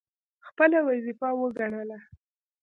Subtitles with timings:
[0.47, 1.99] خپله وظیفه ګڼله.